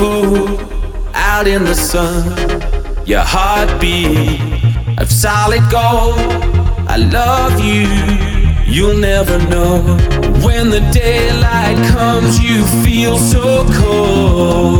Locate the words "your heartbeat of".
3.06-5.12